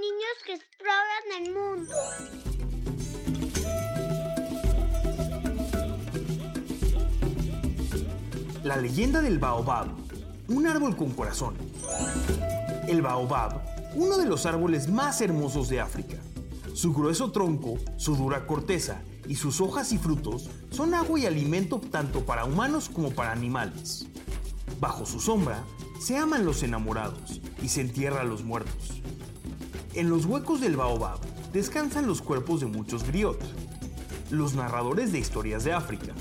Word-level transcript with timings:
niños 0.00 0.36
que 0.46 0.54
exploran 0.54 1.24
el 1.38 1.52
mundo. 1.52 1.94
La 8.64 8.76
leyenda 8.76 9.20
del 9.20 9.38
baobab, 9.38 9.88
un 10.48 10.66
árbol 10.66 10.96
con 10.96 11.10
corazón. 11.12 11.54
El 12.88 13.02
baobab, 13.02 13.60
uno 13.94 14.16
de 14.16 14.24
los 14.24 14.46
árboles 14.46 14.88
más 14.88 15.20
hermosos 15.20 15.68
de 15.68 15.80
África. 15.80 16.16
Su 16.72 16.94
grueso 16.94 17.30
tronco, 17.30 17.78
su 17.98 18.16
dura 18.16 18.46
corteza 18.46 19.02
y 19.28 19.34
sus 19.34 19.60
hojas 19.60 19.92
y 19.92 19.98
frutos 19.98 20.48
son 20.70 20.94
agua 20.94 21.20
y 21.20 21.26
alimento 21.26 21.78
tanto 21.78 22.24
para 22.24 22.46
humanos 22.46 22.88
como 22.88 23.10
para 23.10 23.32
animales. 23.32 24.06
Bajo 24.80 25.04
su 25.04 25.20
sombra 25.20 25.62
se 26.00 26.16
aman 26.16 26.46
los 26.46 26.62
enamorados 26.62 27.42
y 27.62 27.68
se 27.68 27.82
entierra 27.82 28.22
a 28.22 28.24
los 28.24 28.44
muertos. 28.44 29.02
En 29.94 30.08
los 30.08 30.24
huecos 30.24 30.60
del 30.60 30.76
baobab 30.76 31.18
descansan 31.52 32.06
los 32.06 32.22
cuerpos 32.22 32.60
de 32.60 32.66
muchos 32.66 33.04
griot, 33.04 33.40
los 34.30 34.54
narradores 34.54 35.10
de 35.10 35.18
historias 35.18 35.64
de 35.64 35.72
África. 35.72 36.12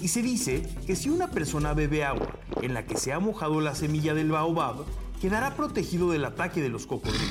Y 0.00 0.08
se 0.08 0.22
dice 0.22 0.62
que 0.86 0.96
si 0.96 1.10
una 1.10 1.30
persona 1.30 1.74
bebe 1.74 2.02
agua 2.02 2.38
en 2.62 2.72
la 2.72 2.86
que 2.86 2.96
se 2.96 3.12
ha 3.12 3.18
mojado 3.18 3.60
la 3.60 3.74
semilla 3.74 4.14
del 4.14 4.30
baobab, 4.30 4.86
quedará 5.20 5.54
protegido 5.54 6.10
del 6.10 6.24
ataque 6.24 6.62
de 6.62 6.70
los 6.70 6.86
cocodrilos. 6.86 7.28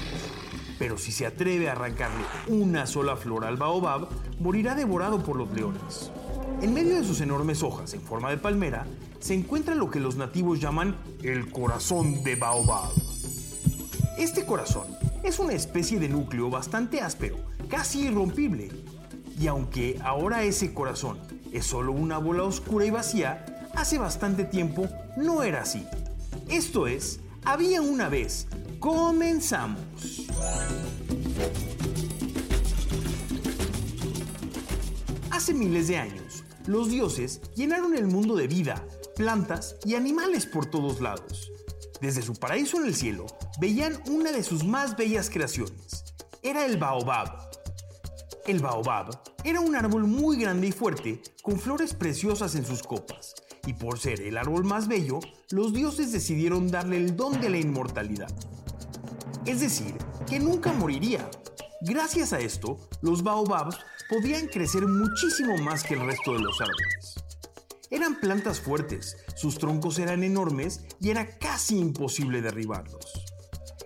Pero 0.77 0.99
si 0.99 1.11
se 1.11 1.25
atreve 1.25 1.69
a 1.69 1.71
arrancarle 1.71 2.23
una 2.47 2.85
sola 2.85 3.15
flor 3.15 3.43
al 3.43 3.57
baobab, 3.57 4.09
morirá 4.39 4.75
devorado 4.75 5.23
por 5.23 5.37
los 5.37 5.51
leones. 5.53 6.11
En 6.61 6.71
medio 6.71 6.95
de 6.95 7.03
sus 7.03 7.19
enormes 7.21 7.63
hojas 7.63 7.95
en 7.95 8.01
forma 8.01 8.29
de 8.29 8.37
palmera, 8.37 8.85
se 9.19 9.33
encuentra 9.33 9.73
lo 9.73 9.89
que 9.89 9.99
los 9.99 10.17
nativos 10.17 10.59
llaman 10.59 10.95
el 11.23 11.51
corazón 11.51 12.23
de 12.23 12.35
baobab. 12.35 12.91
Este 14.19 14.45
corazón 14.45 14.85
es 15.23 15.39
una 15.39 15.53
especie 15.53 15.99
de 15.99 16.09
núcleo 16.09 16.49
bastante 16.49 17.01
áspero, 17.01 17.37
casi 17.69 18.07
irrompible. 18.07 18.69
Y 19.39 19.47
aunque 19.47 19.97
ahora 20.03 20.43
ese 20.43 20.73
corazón 20.73 21.19
es 21.51 21.65
solo 21.65 21.93
una 21.93 22.17
bola 22.17 22.43
oscura 22.43 22.85
y 22.85 22.91
vacía, 22.91 23.69
hace 23.73 23.97
bastante 23.97 24.43
tiempo 24.43 24.87
no 25.17 25.43
era 25.43 25.61
así. 25.61 25.85
Esto 26.49 26.87
es, 26.87 27.19
había 27.45 27.81
una 27.81 28.09
vez. 28.09 28.47
Comenzamos. 28.79 29.79
Hace 35.31 35.53
miles 35.53 35.87
de 35.87 35.97
años, 35.97 36.43
los 36.67 36.89
dioses 36.89 37.41
llenaron 37.55 37.95
el 37.95 38.07
mundo 38.07 38.35
de 38.35 38.47
vida, 38.47 38.85
plantas 39.15 39.77
y 39.85 39.95
animales 39.95 40.45
por 40.45 40.65
todos 40.65 41.01
lados. 41.01 41.51
Desde 42.03 42.21
su 42.21 42.33
paraíso 42.33 42.81
en 42.81 42.87
el 42.87 42.95
cielo, 42.95 43.25
veían 43.61 43.97
una 44.09 44.33
de 44.33 44.43
sus 44.43 44.65
más 44.65 44.97
bellas 44.97 45.29
creaciones. 45.29 46.03
Era 46.41 46.65
el 46.65 46.75
baobab. 46.75 47.49
El 48.45 48.59
baobab 48.59 49.21
era 49.45 49.61
un 49.61 49.73
árbol 49.73 50.05
muy 50.05 50.35
grande 50.35 50.67
y 50.67 50.73
fuerte, 50.73 51.21
con 51.41 51.57
flores 51.57 51.93
preciosas 51.93 52.55
en 52.55 52.65
sus 52.65 52.83
copas. 52.83 53.35
Y 53.65 53.71
por 53.71 53.99
ser 53.99 54.19
el 54.19 54.37
árbol 54.37 54.65
más 54.65 54.89
bello, 54.89 55.21
los 55.51 55.71
dioses 55.71 56.11
decidieron 56.11 56.67
darle 56.67 56.97
el 56.97 57.15
don 57.15 57.39
de 57.39 57.49
la 57.49 57.57
inmortalidad. 57.57 58.35
Es 59.45 59.61
decir, 59.61 59.95
que 60.27 60.41
nunca 60.41 60.73
moriría. 60.73 61.31
Gracias 61.83 62.33
a 62.33 62.39
esto, 62.41 62.79
los 63.01 63.23
baobabs 63.23 63.77
podían 64.09 64.47
crecer 64.47 64.85
muchísimo 64.85 65.57
más 65.59 65.85
que 65.85 65.93
el 65.93 66.05
resto 66.05 66.33
de 66.33 66.39
los 66.39 66.59
árboles. 66.59 67.22
Eran 67.93 68.15
plantas 68.15 68.59
fuertes, 68.59 69.17
sus 69.35 69.59
troncos 69.59 69.99
eran 69.99 70.23
enormes 70.23 70.83
y 70.99 71.11
era 71.11 71.37
casi 71.37 71.77
imposible 71.77 72.41
derribarlos. 72.41 73.05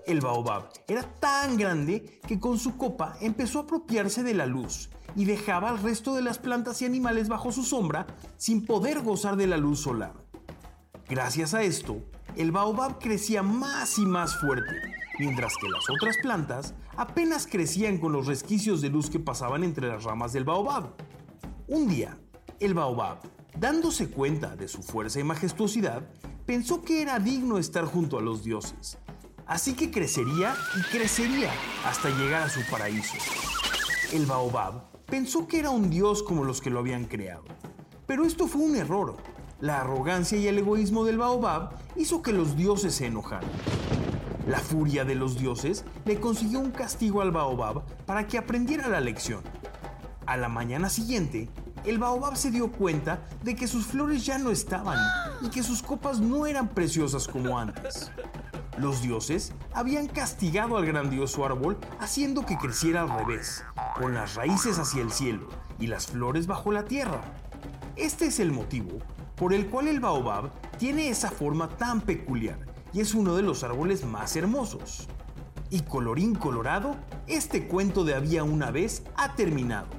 El 0.06 0.22
baobab 0.22 0.70
era 0.88 1.04
tan 1.04 1.58
grande 1.58 2.22
que 2.26 2.40
con 2.40 2.58
su 2.58 2.78
copa 2.78 3.18
empezó 3.20 3.60
a 3.60 3.64
apropiarse 3.64 4.24
de 4.24 4.34
la 4.34 4.46
luz 4.46 4.90
y 5.18 5.26
dejaba 5.26 5.68
al 5.68 5.80
resto 5.84 6.16
de 6.16 6.22
las 6.22 6.38
plantas 6.38 6.82
y 6.82 6.86
animales 6.86 7.28
bajo 7.28 7.52
su 7.52 7.64
sombra 7.64 8.08
sin 8.38 8.66
poder 8.66 9.02
gozar 9.02 9.36
de 9.36 9.48
la 9.48 9.58
luz 9.58 9.82
solar. 9.82 10.14
Gracias 11.10 11.54
a 11.54 11.64
esto, 11.64 12.02
el 12.38 12.54
baobab 12.54 13.00
crecía 13.00 13.44
más 13.44 14.00
y 14.00 14.06
más 14.06 14.40
fuerte, 14.40 14.74
mientras 15.20 15.52
que 15.60 15.68
las 15.68 15.84
otras 15.90 16.16
plantas 16.22 16.76
apenas 16.96 17.46
crecían 17.46 17.98
con 17.98 18.14
los 18.14 18.26
resquicios 18.26 18.80
de 18.80 18.88
luz 18.88 19.10
que 19.10 19.20
pasaban 19.20 19.66
entre 19.66 19.90
las 19.90 20.06
ramas 20.06 20.32
del 20.32 20.46
baobab. 20.46 20.94
Un 21.68 21.90
día, 21.90 22.18
el 22.62 22.74
baobab, 22.74 23.20
dándose 23.60 24.10
cuenta 24.10 24.56
de 24.56 24.68
su 24.68 24.84
fuerza 24.84 25.20
y 25.20 25.24
majestuosidad, 25.24 26.04
pensó 26.46 26.82
que 26.82 27.02
era 27.02 27.20
digno 27.20 27.58
estar 27.58 27.86
junto 27.86 28.18
a 28.18 28.22
los 28.22 28.44
dioses. 28.44 28.98
Así 29.46 29.74
que 29.74 29.92
crecería 29.92 30.56
y 30.78 30.82
crecería 30.92 31.52
hasta 31.86 32.10
llegar 32.10 32.44
a 32.44 32.50
su 32.50 32.60
paraíso. 32.70 33.16
El 34.14 34.26
baobab 34.26 34.84
pensó 35.06 35.48
que 35.48 35.60
era 35.60 35.70
un 35.70 35.90
dios 35.90 36.22
como 36.22 36.44
los 36.44 36.62
que 36.62 36.70
lo 36.70 36.80
habían 36.80 37.06
creado. 37.06 37.46
Pero 38.06 38.26
esto 38.26 38.48
fue 38.48 38.62
un 38.62 38.76
error. 38.76 39.18
La 39.60 39.82
arrogancia 39.82 40.38
y 40.38 40.48
el 40.48 40.60
egoísmo 40.60 41.04
del 41.04 41.18
baobab 41.18 41.72
hizo 41.96 42.22
que 42.22 42.34
los 42.34 42.56
dioses 42.56 42.94
se 42.94 43.08
enojaran. 43.08 43.50
La 44.48 44.60
furia 44.60 45.04
de 45.04 45.16
los 45.16 45.38
dioses 45.38 45.84
le 46.06 46.20
consiguió 46.20 46.60
un 46.60 46.72
castigo 46.72 47.22
al 47.22 47.32
baobab 47.32 47.84
para 48.06 48.28
que 48.28 48.38
aprendiera 48.38 48.88
la 48.88 49.02
lección. 49.02 49.42
A 50.26 50.38
la 50.38 50.48
mañana 50.48 50.90
siguiente, 50.90 51.50
el 51.86 51.98
baobab 51.98 52.36
se 52.36 52.52
dio 52.52 52.72
cuenta 52.72 53.28
de 53.44 53.56
que 53.56 53.68
sus 53.68 53.86
flores 53.86 54.26
ya 54.26 54.38
no 54.38 54.52
estaban 54.52 54.98
y 55.42 55.50
que 55.50 55.64
sus 55.64 55.82
copas 55.82 56.20
no 56.20 56.46
eran 56.46 56.68
preciosas 56.70 57.28
como 57.28 57.58
antes. 57.58 58.12
Los 58.78 59.02
dioses 59.02 59.54
habían 59.74 60.08
castigado 60.08 60.78
al 60.78 60.86
grandioso 60.86 61.46
árbol 61.46 61.78
haciendo 62.00 62.46
que 62.46 62.58
creciera 62.58 63.02
al 63.02 63.10
revés, 63.10 63.64
con 64.00 64.14
las 64.14 64.36
raíces 64.36 64.78
hacia 64.78 65.02
el 65.02 65.12
cielo 65.12 65.48
y 65.80 65.88
las 65.88 66.08
flores 66.08 66.46
bajo 66.46 66.72
la 66.72 66.86
tierra. 66.86 67.22
Este 67.96 68.28
es 68.28 68.40
el 68.40 68.52
motivo 68.52 69.00
por 69.36 69.54
el 69.54 69.68
cual 69.68 69.88
el 69.88 70.00
baobab 70.00 70.52
tiene 70.78 71.10
esa 71.10 71.32
forma 71.32 71.70
tan 71.70 72.02
peculiar 72.02 72.60
y 72.94 73.02
es 73.02 73.14
uno 73.14 73.36
de 73.36 73.44
los 73.44 73.64
árboles 73.64 74.06
más 74.06 74.36
hermosos. 74.36 75.08
Y 75.70 75.82
colorín 75.82 76.34
colorado, 76.34 76.96
este 77.28 77.68
cuento 77.68 78.04
de 78.04 78.16
había 78.16 78.44
una 78.44 78.72
vez 78.72 79.04
ha 79.16 79.36
terminado. 79.36 79.97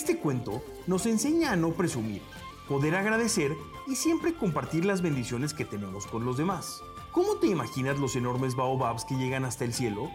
Este 0.00 0.16
cuento 0.16 0.62
nos 0.86 1.04
enseña 1.04 1.52
a 1.52 1.56
no 1.56 1.72
presumir, 1.74 2.22
poder 2.66 2.94
agradecer 2.96 3.54
y 3.86 3.96
siempre 3.96 4.32
compartir 4.32 4.86
las 4.86 5.02
bendiciones 5.02 5.52
que 5.52 5.66
tenemos 5.66 6.06
con 6.06 6.24
los 6.24 6.38
demás. 6.38 6.80
¿Cómo 7.12 7.34
te 7.34 7.48
imaginas 7.48 7.98
los 7.98 8.16
enormes 8.16 8.56
baobabs 8.56 9.04
que 9.04 9.16
llegan 9.16 9.44
hasta 9.44 9.66
el 9.66 9.74
cielo? 9.74 10.10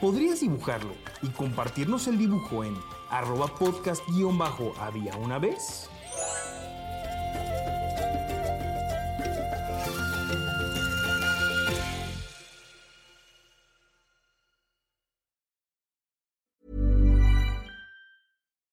¿Podrías 0.00 0.38
dibujarlo 0.38 0.92
y 1.20 1.30
compartirnos 1.30 2.06
el 2.06 2.16
dibujo 2.16 2.62
en 2.62 2.76
arroba 3.10 3.48
podcast-había 3.48 5.16
una 5.16 5.40
vez? 5.40 5.90